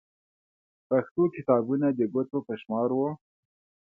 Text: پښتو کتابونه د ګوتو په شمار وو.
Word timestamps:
پښتو 0.89 1.23
کتابونه 1.35 1.87
د 1.93 2.01
ګوتو 2.13 2.37
په 2.47 2.53
شمار 2.61 2.89
وو. 2.97 3.09